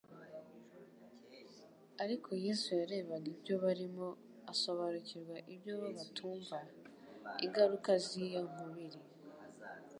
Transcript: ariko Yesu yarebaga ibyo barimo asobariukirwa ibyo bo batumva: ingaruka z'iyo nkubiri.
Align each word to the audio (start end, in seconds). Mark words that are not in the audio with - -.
ariko 2.03 2.29
Yesu 2.45 2.69
yarebaga 2.81 3.27
ibyo 3.35 3.55
barimo 3.63 4.07
asobariukirwa 4.53 5.35
ibyo 5.53 5.73
bo 5.79 5.87
batumva: 5.97 6.57
ingaruka 7.45 7.91
z'iyo 8.05 8.41
nkubiri. 8.49 8.99